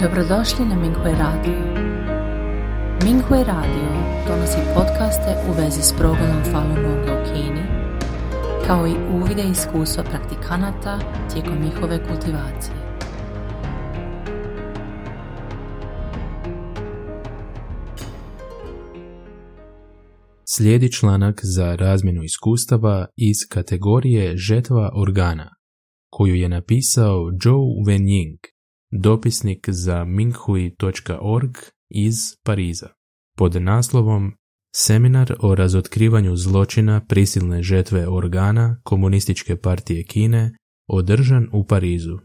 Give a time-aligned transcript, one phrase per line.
[0.00, 1.58] Dobrodošli na Minghui Radio.
[3.04, 3.88] Minghui Radio
[4.28, 7.62] donosi podcaste u vezi s progledom Falun Gonga u Kini,
[8.66, 10.98] kao i uvide iskustva praktikanata
[11.32, 12.76] tijekom njihove kultivacije.
[20.44, 25.50] Slijedi članak za razmjenu iskustava iz kategorije žetva organa,
[26.10, 28.53] koju je napisao Zhou Wenying,
[29.02, 31.56] dopisnik za minghui.org
[31.88, 32.88] iz Pariza,
[33.36, 34.32] pod naslovom
[34.76, 40.52] Seminar o razotkrivanju zločina prisilne žetve organa Komunističke partije Kine
[40.88, 42.18] održan u Parizu.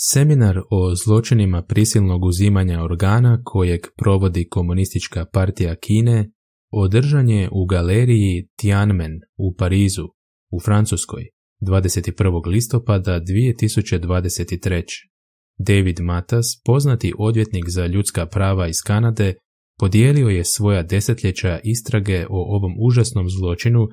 [0.00, 6.30] Seminar o zločinima prisilnog uzimanja organa kojeg provodi Komunistička partija Kine
[6.72, 10.04] održan je u galeriji Tianmen u Parizu,
[10.52, 11.22] u Francuskoj,
[11.60, 12.46] 21.
[12.46, 15.13] listopada 2023.
[15.58, 19.34] David Matas, poznati odvjetnik za ljudska prava iz Kanade,
[19.78, 23.88] podijelio je svoja desetljeća istrage o ovom užasnom zločinu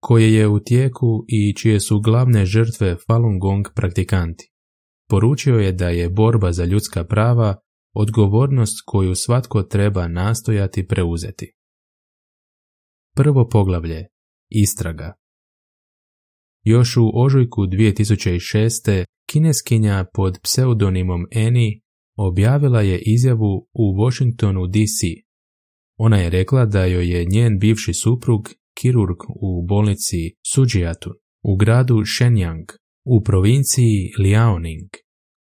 [0.00, 4.50] koje je u tijeku i čije su glavne žrtve Falun Gong praktikanti.
[5.08, 7.56] Poručio je da je borba za ljudska prava
[7.94, 11.52] odgovornost koju svatko treba nastojati preuzeti.
[13.16, 14.06] Prvo poglavlje
[14.48, 15.12] Istraga
[16.62, 19.04] Još u ožujku 2006.
[19.36, 21.80] kineskinja pod pseudonimom Annie
[22.16, 25.00] objavila je izjavu u Washingtonu DC.
[25.96, 28.48] Ona je rekla da joj je njen bivši suprug,
[28.78, 31.10] kirurg u bolnici Sujiatu
[31.42, 32.66] u gradu Shenyang
[33.04, 34.88] u provinciji Liaoning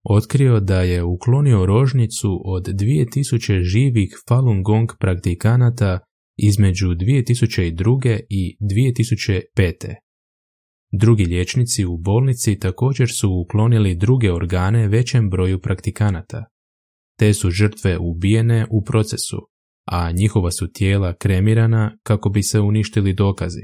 [0.05, 5.99] otkrio da je uklonio rožnicu od 2000 živih Falun Gong praktikanata
[6.37, 8.21] između 2002.
[8.29, 9.95] i 2005.
[10.93, 16.45] Drugi liječnici u bolnici također su uklonili druge organe većem broju praktikanata.
[17.19, 19.49] Te su žrtve ubijene u procesu,
[19.87, 23.63] a njihova su tijela kremirana kako bi se uništili dokazi.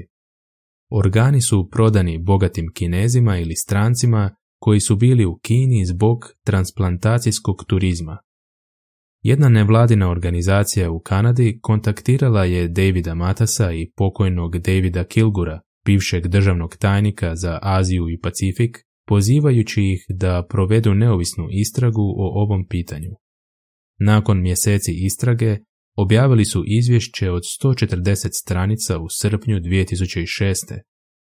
[0.91, 8.17] Organi su prodani bogatim kinezima ili strancima koji su bili u Kini zbog transplantacijskog turizma.
[9.21, 16.75] Jedna nevladina organizacija u Kanadi kontaktirala je Davida Matasa i pokojnog Davida Kilgura, bivšeg državnog
[16.75, 18.77] tajnika za Aziju i Pacifik,
[19.07, 23.11] pozivajući ih da provedu neovisnu istragu o ovom pitanju.
[23.99, 25.57] Nakon mjeseci istrage,
[25.95, 30.55] objavili su izvješće od 140 stranica u srpnju 2006.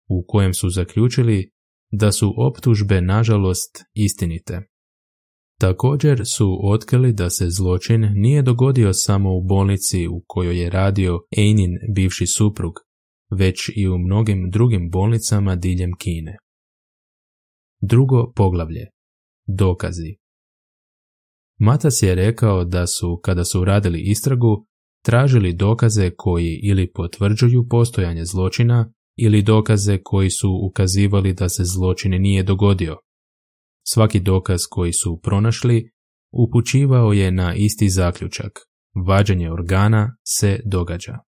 [0.09, 1.49] u kojem su zaključili
[1.91, 4.61] da su optužbe nažalost istinite.
[5.59, 11.19] Također su otkrili da se zločin nije dogodio samo u bolnici u kojoj je radio
[11.37, 12.73] Einin bivši suprug,
[13.29, 16.37] već i u mnogim drugim bolnicama diljem Kine.
[17.81, 18.87] Drugo poglavlje.
[19.47, 20.15] Dokazi.
[21.59, 24.67] Matas je rekao da su, kada su radili istragu,
[25.03, 32.21] tražili dokaze koji ili potvrđuju postojanje zločina ili dokaze koji su ukazivali da se zločin
[32.21, 32.97] nije dogodio.
[33.93, 35.91] Svaki dokaz koji su pronašli
[36.31, 38.51] upućivao je na isti zaključak.
[39.07, 41.28] Vađanje organa se događa.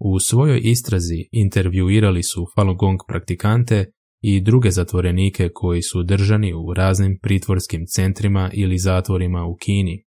[0.00, 3.84] U svojoj istrazi intervjuirali su Falun Gong praktikante
[4.22, 10.04] i druge zatvorenike koji su držani u raznim pritvorskim centrima ili zatvorima u Kini.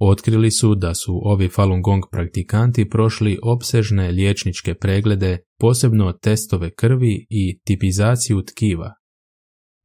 [0.00, 7.26] Otkrili su da su ovi Falun Gong praktikanti prošli opsežne liječničke preglede, posebno testove krvi
[7.30, 8.94] i tipizaciju tkiva.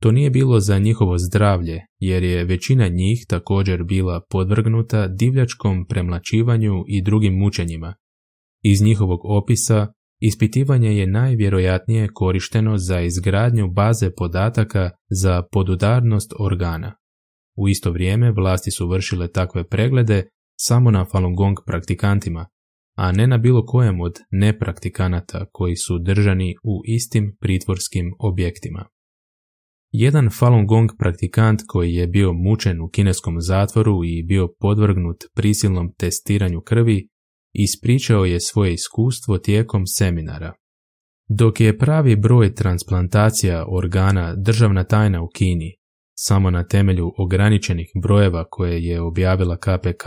[0.02, 6.84] To nije bilo za njihovo zdravlje, jer je većina njih također bila podvrgnuta divljačkom premlačivanju
[6.88, 7.96] i drugim mučenjima.
[8.72, 9.88] Iz njihovog opisa
[10.20, 16.96] Ispitivanje je najvjerojatnije korišteno za izgradnju baze podataka za podudarnost organa.
[17.58, 20.24] U isto vrijeme vlasti su vršile takve preglede
[20.60, 22.48] samo na Falun Gong praktikantima,
[22.96, 28.86] a ne na bilo kojem od nepraktikanata koji su držani u istim pritvorskim objektima.
[29.92, 35.94] Jedan Falun Gong praktikant koji je bio mučen u kineskom zatvoru i bio podvrgnut prisilnom
[35.98, 37.08] testiranju krvi
[37.58, 40.54] ispričao je svoje iskustvo tijekom seminara.
[41.30, 45.76] Dok je pravi broj transplantacija organa državna tajna u Kini,
[46.16, 50.06] samo na temelju ograničenih brojeva koje je objavila KPK,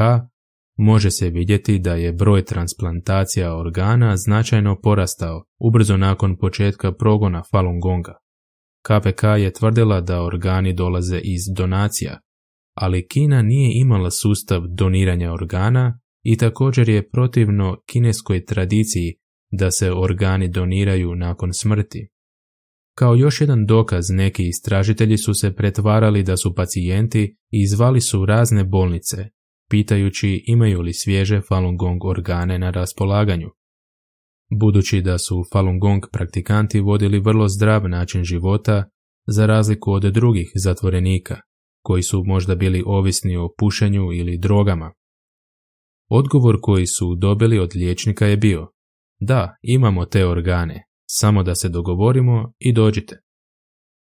[0.76, 7.80] može se vidjeti da je broj transplantacija organa značajno porastao ubrzo nakon početka progona Falun
[7.80, 8.14] Gonga.
[8.86, 12.20] KPK je tvrdila da organi dolaze iz donacija,
[12.74, 19.14] ali Kina nije imala sustav doniranja organa i također je protivno kineskoj tradiciji
[19.50, 22.08] da se organi doniraju nakon smrti.
[22.94, 28.26] Kao još jedan dokaz neki istražitelji su se pretvarali da su pacijenti i zvali su
[28.26, 29.16] razne bolnice,
[29.70, 33.48] pitajući imaju li svježe Falun Gong organe na raspolaganju.
[34.60, 38.84] Budući da su Falun Gong praktikanti vodili vrlo zdrav način života,
[39.26, 41.40] za razliku od drugih zatvorenika,
[41.82, 44.92] koji su možda bili ovisni o pušenju ili drogama.
[46.10, 48.72] Odgovor koji su dobili od liječnika je bio,
[49.20, 53.20] da, imamo te organe, samo da se dogovorimo i dođite.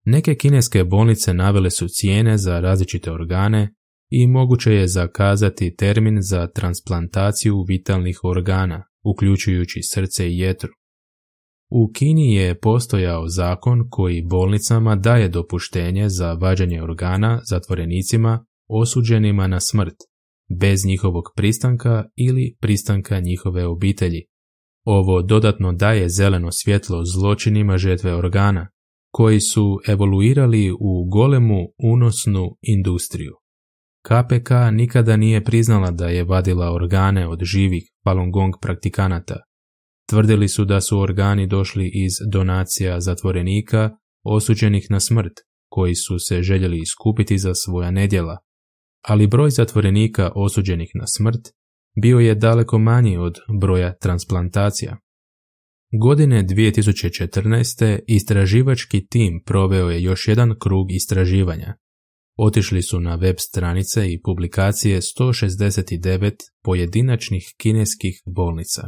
[0.04, 3.74] Neke kineske bolnice navele su cijene za različite organe
[4.10, 10.70] i moguće je zakazati termin za transplantaciju vitalnih organa, uključujući srce i jetru.
[11.70, 19.60] U Kini je postojao zakon koji bolnicama daje dopuštenje za vađanje organa zatvorenicima osuđenima na
[19.60, 19.94] smrt,
[20.60, 24.22] bez njihovog pristanka ili pristanka njihove obitelji.
[24.84, 28.68] Ovo dodatno daje zeleno svjetlo zločinima žetve organa,
[29.10, 33.32] koji su evoluirali u golemu unosnu industriju.
[34.06, 39.36] KPK nikada nije priznala da je vadila organe od živih Falun Gong praktikanata.
[40.08, 43.90] Tvrdili su da su organi došli iz donacija zatvorenika
[44.24, 45.32] osuđenih na smrt,
[45.68, 48.38] koji su se željeli iskupiti za svoja nedjela,
[49.02, 51.40] ali broj zatvorenika osuđenih na smrt
[52.02, 54.96] bio je daleko manji od broja transplantacija.
[56.00, 57.98] Godine 2014.
[58.06, 61.74] istraživački tim proveo je još jedan krug istraživanja.
[62.38, 66.32] Otišli su na web stranice i publikacije 169
[66.64, 68.82] pojedinačnih kineskih bolnica,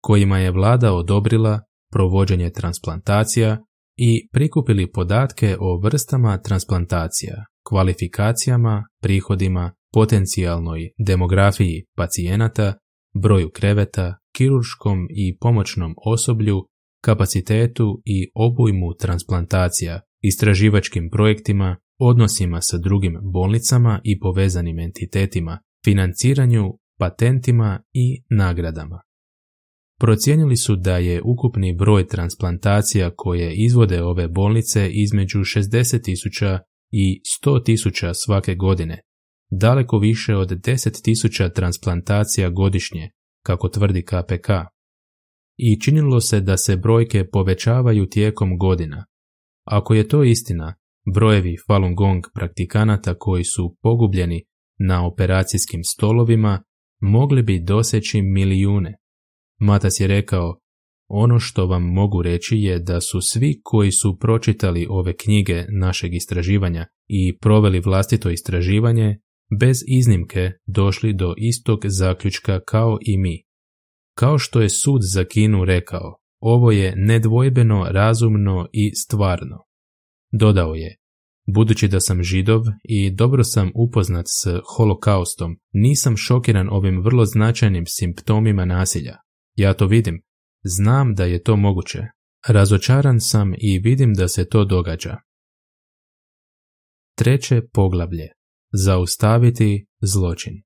[0.00, 1.60] kojima je vlada odobrila
[1.92, 3.64] provođenje transplantacija
[3.96, 12.74] i prikupili podatke o vrstama transplantacija, kvalifikacijama, prihodima, potencijalnoj demografiji pacijenata,
[13.14, 16.66] broju kreveta, kirurškom i pomoćnom osoblju,
[17.04, 27.82] kapacitetu i obujmu transplantacija, istraživačkim projektima, odnosima sa drugim bolnicama i povezanim entitetima, financiranju, patentima
[27.92, 29.00] i nagradama.
[30.00, 36.58] Procijenili su da je ukupni broj transplantacija koje izvode ove bolnice između 60.000
[36.90, 39.00] i 100.000 svake godine,
[39.50, 43.10] daleko više od 10.000 transplantacija godišnje,
[43.42, 44.48] kako tvrdi KPK.
[45.56, 49.06] I činilo se da se brojke povećavaju tijekom godina.
[49.64, 50.74] Ako je to istina,
[51.14, 54.44] brojevi Falun Gong praktikanata koji su pogubljeni
[54.78, 56.62] na operacijskim stolovima
[57.00, 58.98] mogli bi doseći milijune.
[59.60, 60.58] Matas je rekao,
[61.08, 66.14] ono što vam mogu reći je da su svi koji su pročitali ove knjige našeg
[66.14, 69.18] istraživanja i proveli vlastito istraživanje,
[69.60, 73.42] bez iznimke došli do istog zaključka kao i mi.
[74.14, 79.56] Kao što je sud za Kinu rekao, ovo je nedvojbeno, razumno i stvarno.
[80.32, 80.96] Dodao je,
[81.54, 84.46] budući da sam židov i dobro sam upoznat s
[84.76, 89.16] holokaustom, nisam šokiran ovim vrlo značajnim simptomima nasilja.
[89.54, 90.22] Ja to vidim,
[90.62, 91.98] znam da je to moguće.
[92.48, 95.16] Razočaran sam i vidim da se to događa.
[97.16, 98.28] Treće poglavlje.
[98.72, 100.62] Zaustaviti zločin.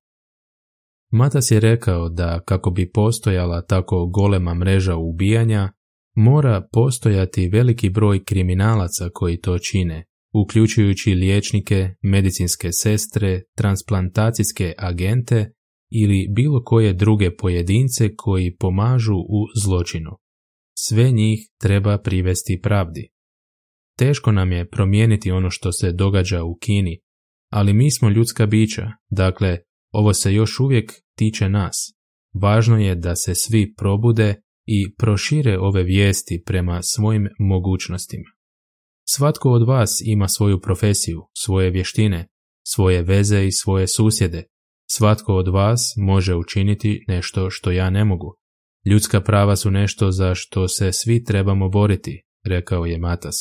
[1.10, 5.72] Matas je rekao da kako bi postojala tako golema mreža ubijanja,
[6.14, 10.04] mora postojati veliki broj kriminalaca koji to čine,
[10.34, 15.52] uključujući liječnike, medicinske sestre, transplantacijske agente
[15.92, 20.10] ili bilo koje druge pojedince koji pomažu u zločinu.
[20.78, 23.08] Sve njih treba privesti pravdi.
[23.98, 27.00] Teško nam je promijeniti ono što se događa u Kini,
[27.50, 29.58] ali mi smo ljudska bića, dakle,
[29.92, 31.76] ovo se još uvijek tiče nas.
[32.34, 34.34] Važno je da se svi probude
[34.66, 38.30] i prošire ove vijesti prema svojim mogućnostima.
[39.08, 42.28] Svatko od vas ima svoju profesiju, svoje vještine,
[42.66, 44.44] svoje veze i svoje susjede.
[44.96, 48.36] Svatko od vas može učiniti nešto što ja ne mogu.
[48.90, 53.34] Ljudska prava su nešto za što se svi trebamo boriti, rekao je Matas.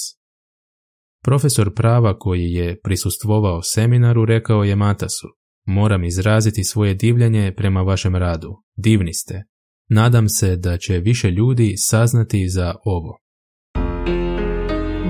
[1.24, 5.27] Profesor prava koji je prisustvovao seminaru rekao je Matasu,
[5.65, 8.50] moram izraziti svoje divljenje prema vašem radu.
[8.75, 9.43] Divni ste.
[9.89, 13.17] Nadam se da će više ljudi saznati za ovo.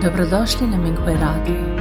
[0.04, 1.81] Dobrodošli na Minghui Radio.